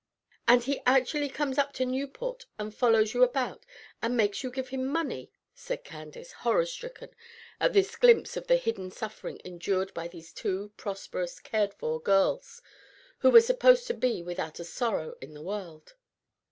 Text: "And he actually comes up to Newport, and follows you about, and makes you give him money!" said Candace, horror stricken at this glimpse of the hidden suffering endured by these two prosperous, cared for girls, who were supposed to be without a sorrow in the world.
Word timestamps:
"And 0.47 0.63
he 0.63 0.81
actually 0.87 1.29
comes 1.29 1.59
up 1.59 1.73
to 1.73 1.85
Newport, 1.85 2.47
and 2.57 2.73
follows 2.73 3.13
you 3.13 3.21
about, 3.21 3.67
and 4.01 4.17
makes 4.17 4.41
you 4.41 4.49
give 4.49 4.69
him 4.69 4.87
money!" 4.87 5.31
said 5.53 5.83
Candace, 5.83 6.31
horror 6.31 6.65
stricken 6.65 7.11
at 7.59 7.73
this 7.73 7.95
glimpse 7.97 8.35
of 8.35 8.47
the 8.47 8.55
hidden 8.55 8.89
suffering 8.89 9.39
endured 9.45 9.93
by 9.93 10.07
these 10.07 10.33
two 10.33 10.71
prosperous, 10.75 11.39
cared 11.39 11.75
for 11.75 12.01
girls, 12.01 12.63
who 13.19 13.29
were 13.29 13.41
supposed 13.41 13.85
to 13.85 13.93
be 13.93 14.23
without 14.23 14.59
a 14.59 14.63
sorrow 14.65 15.13
in 15.21 15.35
the 15.35 15.43
world. 15.43 15.93